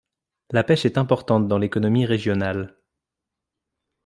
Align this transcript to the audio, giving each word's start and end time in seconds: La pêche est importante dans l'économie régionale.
La 0.49 0.63
pêche 0.63 0.85
est 0.85 0.97
importante 0.97 1.47
dans 1.47 1.59
l'économie 1.59 2.07
régionale. 2.07 2.75